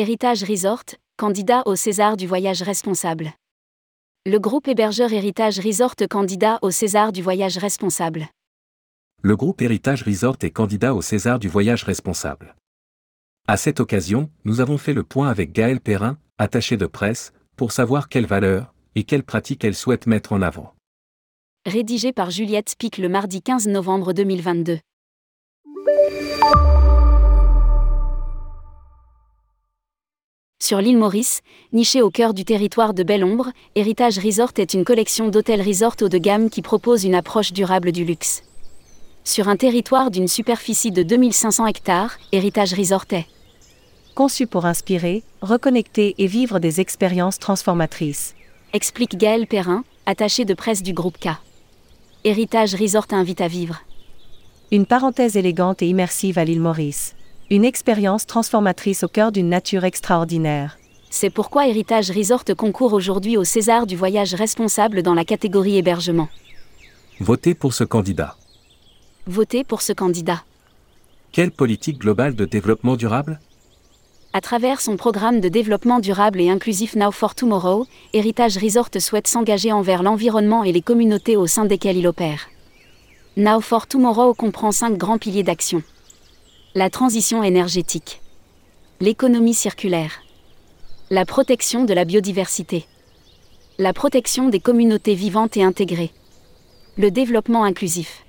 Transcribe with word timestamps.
Héritage 0.00 0.44
Resort, 0.44 0.84
candidat 1.16 1.64
au 1.66 1.74
César 1.74 2.16
du 2.16 2.28
voyage 2.28 2.62
responsable. 2.62 3.32
Le 4.26 4.38
groupe 4.38 4.68
hébergeur 4.68 5.12
Héritage 5.12 5.58
Resort 5.58 5.96
candidat 6.08 6.60
au 6.62 6.70
César 6.70 7.10
du 7.10 7.20
voyage 7.20 7.58
responsable. 7.58 8.28
Le 9.22 9.34
groupe 9.34 9.60
Héritage 9.60 10.04
Resort 10.04 10.36
est 10.42 10.52
candidat 10.52 10.94
au 10.94 11.02
César 11.02 11.40
du 11.40 11.48
voyage 11.48 11.82
responsable. 11.82 12.54
À 13.48 13.56
cette 13.56 13.80
occasion, 13.80 14.30
nous 14.44 14.60
avons 14.60 14.78
fait 14.78 14.94
le 14.94 15.02
point 15.02 15.28
avec 15.28 15.50
Gaëlle 15.50 15.80
Perrin, 15.80 16.16
attachée 16.38 16.76
de 16.76 16.86
presse, 16.86 17.32
pour 17.56 17.72
savoir 17.72 18.08
quelles 18.08 18.26
valeurs 18.26 18.72
et 18.94 19.02
quelles 19.02 19.24
pratiques 19.24 19.64
elle 19.64 19.74
souhaite 19.74 20.06
mettre 20.06 20.32
en 20.32 20.42
avant. 20.42 20.74
Rédigé 21.66 22.12
par 22.12 22.30
Juliette 22.30 22.68
Spic 22.68 22.98
le 22.98 23.08
mardi 23.08 23.42
15 23.42 23.66
novembre 23.66 24.12
2022. 24.12 24.78
Sur 30.60 30.80
l'île 30.80 30.98
Maurice, 30.98 31.42
nichée 31.72 32.02
au 32.02 32.10
cœur 32.10 32.34
du 32.34 32.44
territoire 32.44 32.92
de 32.92 33.04
Belle-Ombre, 33.04 33.52
Héritage 33.76 34.18
Resort 34.18 34.52
est 34.56 34.74
une 34.74 34.84
collection 34.84 35.28
d'hôtels-resorts 35.28 35.94
haut 36.02 36.08
de 36.08 36.18
gamme 36.18 36.50
qui 36.50 36.62
propose 36.62 37.04
une 37.04 37.14
approche 37.14 37.52
durable 37.52 37.92
du 37.92 38.04
luxe. 38.04 38.42
Sur 39.22 39.48
un 39.48 39.56
territoire 39.56 40.10
d'une 40.10 40.26
superficie 40.26 40.90
de 40.90 41.04
2500 41.04 41.66
hectares, 41.66 42.18
Héritage 42.32 42.74
Resort 42.74 43.06
est 43.12 43.26
conçu 44.16 44.48
pour 44.48 44.66
inspirer, 44.66 45.22
reconnecter 45.42 46.16
et 46.18 46.26
vivre 46.26 46.58
des 46.58 46.80
expériences 46.80 47.38
transformatrices. 47.38 48.34
Explique 48.72 49.16
Gaël 49.16 49.46
Perrin, 49.46 49.84
attaché 50.06 50.44
de 50.44 50.54
presse 50.54 50.82
du 50.82 50.92
groupe 50.92 51.18
K. 51.18 51.28
Héritage 52.24 52.74
Resort 52.74 53.06
invite 53.12 53.40
à 53.40 53.46
vivre. 53.46 53.82
Une 54.72 54.86
parenthèse 54.86 55.36
élégante 55.36 55.82
et 55.82 55.86
immersive 55.88 56.36
à 56.36 56.44
l'île 56.44 56.60
Maurice. 56.60 57.14
Une 57.50 57.64
expérience 57.64 58.26
transformatrice 58.26 59.04
au 59.04 59.08
cœur 59.08 59.32
d'une 59.32 59.48
nature 59.48 59.84
extraordinaire. 59.84 60.78
C'est 61.08 61.30
pourquoi 61.30 61.66
Héritage 61.66 62.10
Resort 62.10 62.44
concourt 62.54 62.92
aujourd'hui 62.92 63.38
au 63.38 63.44
César 63.44 63.86
du 63.86 63.96
voyage 63.96 64.34
responsable 64.34 65.02
dans 65.02 65.14
la 65.14 65.24
catégorie 65.24 65.78
hébergement. 65.78 66.28
Votez 67.20 67.54
pour 67.54 67.72
ce 67.72 67.84
candidat. 67.84 68.36
Votez 69.26 69.64
pour 69.64 69.80
ce 69.80 69.94
candidat. 69.94 70.42
Quelle 71.32 71.50
politique 71.50 72.00
globale 72.00 72.34
de 72.34 72.44
développement 72.44 72.96
durable? 72.96 73.40
À 74.34 74.42
travers 74.42 74.82
son 74.82 74.98
programme 74.98 75.40
de 75.40 75.48
développement 75.48 76.00
durable 76.00 76.42
et 76.42 76.50
inclusif 76.50 76.96
Now 76.96 77.12
for 77.12 77.34
Tomorrow, 77.34 77.86
Héritage 78.12 78.58
Resort 78.58 78.90
souhaite 78.98 79.26
s'engager 79.26 79.72
envers 79.72 80.02
l'environnement 80.02 80.64
et 80.64 80.72
les 80.72 80.82
communautés 80.82 81.38
au 81.38 81.46
sein 81.46 81.64
desquelles 81.64 81.96
il 81.96 82.06
opère. 82.06 82.50
Now 83.38 83.62
for 83.62 83.86
Tomorrow 83.86 84.34
comprend 84.34 84.70
cinq 84.70 84.98
grands 84.98 85.16
piliers 85.16 85.44
d'action. 85.44 85.82
La 86.80 86.90
transition 86.90 87.42
énergétique. 87.42 88.20
L'économie 89.00 89.52
circulaire. 89.52 90.22
La 91.10 91.24
protection 91.24 91.84
de 91.84 91.92
la 91.92 92.04
biodiversité. 92.04 92.84
La 93.78 93.92
protection 93.92 94.48
des 94.48 94.60
communautés 94.60 95.16
vivantes 95.16 95.56
et 95.56 95.64
intégrées. 95.64 96.12
Le 96.96 97.10
développement 97.10 97.64
inclusif. 97.64 98.24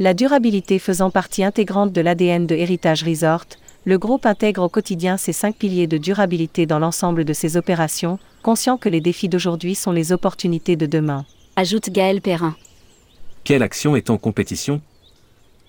La 0.00 0.14
durabilité 0.14 0.80
faisant 0.80 1.12
partie 1.12 1.44
intégrante 1.44 1.92
de 1.92 2.00
l'ADN 2.00 2.44
de 2.44 2.56
Héritage 2.56 3.04
Resort, 3.04 3.46
le 3.84 3.98
groupe 3.98 4.26
intègre 4.26 4.64
au 4.64 4.68
quotidien 4.68 5.16
ces 5.16 5.32
cinq 5.32 5.54
piliers 5.54 5.86
de 5.86 5.96
durabilité 5.96 6.66
dans 6.66 6.80
l'ensemble 6.80 7.24
de 7.24 7.32
ses 7.32 7.56
opérations, 7.56 8.18
conscient 8.42 8.78
que 8.78 8.88
les 8.88 9.00
défis 9.00 9.28
d'aujourd'hui 9.28 9.76
sont 9.76 9.92
les 9.92 10.10
opportunités 10.10 10.74
de 10.74 10.86
demain. 10.86 11.24
Ajoute 11.54 11.90
Gaël 11.90 12.20
Perrin. 12.20 12.56
Quelle 13.44 13.62
action 13.62 13.94
est 13.94 14.10
en 14.10 14.18
compétition 14.18 14.80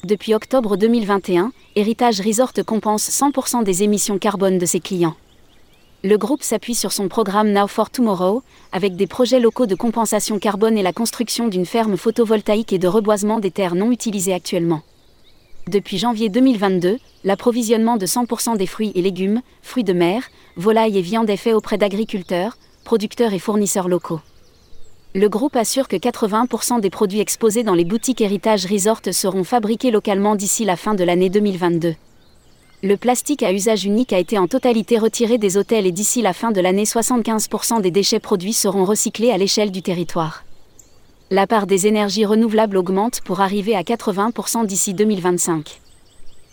Depuis 0.04 0.34
octobre 0.34 0.78
2021, 0.78 1.52
Héritage 1.76 2.22
Resort 2.22 2.54
compense 2.66 3.08
100% 3.08 3.64
des 3.64 3.84
émissions 3.84 4.18
carbone 4.18 4.58
de 4.58 4.66
ses 4.66 4.80
clients. 4.80 5.14
Le 6.04 6.18
groupe 6.18 6.42
s'appuie 6.42 6.74
sur 6.74 6.92
son 6.92 7.08
programme 7.08 7.52
Now 7.52 7.68
for 7.68 7.92
Tomorrow, 7.92 8.42
avec 8.72 8.96
des 8.96 9.06
projets 9.06 9.40
locaux 9.40 9.68
de 9.68 9.76
compensation 9.76 10.40
carbone 10.40 10.76
et 10.76 10.82
la 10.82 10.92
construction 10.92 11.50
d'une 11.50 11.68
ferme 11.68 11.98
photovoltaïque 11.98 12.74
et 12.74 12.80
de 12.80 12.88
reboisement 12.88 13.40
des 13.40 13.52
terres 13.52 13.76
non 13.76 13.92
utilisées 13.92 14.34
actuellement. 14.34 14.82
Depuis 15.68 16.00
janvier 16.00 16.30
2022, 16.30 16.98
l'approvisionnement 17.24 17.98
de 17.98 18.08
100% 18.08 18.58
des 18.58 18.66
fruits 18.66 18.94
et 18.96 19.04
légumes, 19.04 19.44
fruits 19.62 19.84
de 19.84 19.94
mer, 19.94 20.24
volailles 20.56 20.98
et 20.98 21.04
viande 21.04 21.30
est 21.30 21.38
fait 21.38 21.54
auprès 21.54 21.78
d'agriculteurs, 21.78 22.58
producteurs 22.86 23.34
et 23.34 23.40
fournisseurs 23.40 23.88
locaux. 23.88 24.20
Le 25.14 25.28
groupe 25.28 25.58
assure 25.58 25.90
que 25.90 25.98
80% 25.98 26.80
des 26.80 26.90
produits 26.90 27.20
exposés 27.20 27.64
dans 27.64 27.74
les 27.74 27.84
boutiques 27.84 28.22
Héritage 28.22 28.66
Resort 28.66 29.02
seront 29.12 29.44
fabriqués 29.44 29.92
localement 29.92 30.38
d'ici 30.38 30.64
la 30.64 30.78
fin 30.78 30.94
de 30.94 31.04
l'année 31.04 31.30
2022. 31.30 31.96
Le 32.82 32.96
plastique 32.96 33.44
à 33.44 33.52
usage 33.52 33.84
unique 33.84 34.14
a 34.14 34.20
été 34.20 34.38
en 34.38 34.48
totalité 34.48 34.98
retiré 34.98 35.38
des 35.38 35.58
hôtels 35.58 35.86
et 35.86 35.92
d'ici 35.92 36.22
la 36.22 36.32
fin 36.32 36.52
de 36.52 36.62
l'année 36.62 36.86
75% 36.86 37.82
des 37.82 37.92
déchets 37.92 38.22
produits 38.22 38.54
seront 38.54 38.86
recyclés 38.86 39.32
à 39.32 39.38
l'échelle 39.38 39.72
du 39.72 39.82
territoire. 39.82 40.46
La 41.30 41.46
part 41.46 41.68
des 41.68 41.88
énergies 41.88 42.26
renouvelables 42.26 42.78
augmente 42.78 43.20
pour 43.20 43.42
arriver 43.42 43.76
à 43.76 43.82
80% 43.82 44.66
d'ici 44.66 44.94
2025. 44.94 45.82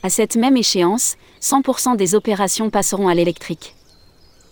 À 0.02 0.10
cette 0.10 0.34
même 0.34 0.56
échéance, 0.56 1.14
100% 1.40 1.96
des 1.96 2.16
opérations 2.16 2.70
passeront 2.70 3.06
à 3.06 3.14
l'électrique. 3.14 3.76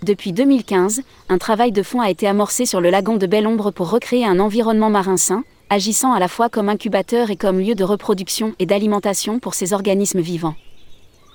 Depuis 0.03 0.33
2015, 0.33 1.03
un 1.29 1.39
travail 1.39 1.73
de 1.73 1.83
fond 1.83 2.01
a 2.01 2.11
été 2.11 2.27
amorcé 2.27 2.67
sur 2.67 2.81
le 2.81 2.91
lagon 2.91 3.17
de 3.17 3.27
Belle-Ombre 3.27 3.73
pour 3.73 3.91
recréer 3.91 4.27
un 4.27 4.39
environnement 4.39 4.91
marin 4.91 5.17
sain, 5.17 5.43
agissant 5.71 6.13
à 6.13 6.19
la 6.19 6.29
fois 6.29 6.49
comme 6.49 6.69
incubateur 6.69 7.31
et 7.31 7.37
comme 7.37 7.59
lieu 7.59 7.75
de 7.75 7.83
reproduction 7.83 8.55
et 8.59 8.67
d'alimentation 8.67 9.39
pour 9.39 9.55
ces 9.55 9.73
organismes 9.73 10.21
vivants. 10.21 10.55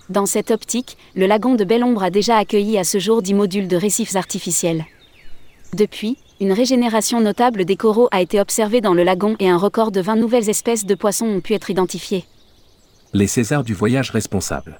Dans 0.09 0.25
cette 0.25 0.51
optique, 0.51 0.97
le 1.15 1.25
lagon 1.25 1.55
de 1.55 1.63
Belle-Ombre 1.63 2.03
a 2.03 2.09
déjà 2.09 2.37
accueilli 2.37 2.77
à 2.77 2.83
ce 2.83 2.99
jour 2.99 3.21
10 3.21 3.33
modules 3.33 3.67
de 3.67 3.77
récifs 3.77 4.15
artificiels. 4.15 4.85
Depuis, 5.73 6.17
une 6.39 6.51
régénération 6.51 7.19
notable 7.19 7.65
des 7.65 7.75
coraux 7.75 8.09
a 8.11 8.21
été 8.21 8.39
observée 8.39 8.81
dans 8.81 8.93
le 8.93 9.03
lagon 9.03 9.35
et 9.39 9.49
un 9.49 9.57
record 9.57 9.91
de 9.91 10.01
20 10.01 10.17
nouvelles 10.17 10.49
espèces 10.49 10.85
de 10.85 10.95
poissons 10.95 11.27
ont 11.27 11.41
pu 11.41 11.53
être 11.53 11.69
identifiées. 11.69 12.25
Les 13.13 13.27
Césars 13.27 13.63
du 13.63 13.73
voyage 13.73 14.11
responsable. 14.11 14.79